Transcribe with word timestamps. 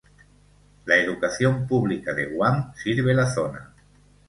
La 0.87 0.97
Educación 0.97 1.67
pública 1.67 2.11
de 2.15 2.25
Guam 2.25 2.73
sirve 2.73 3.13
la 3.13 3.29
zona. 3.31 3.71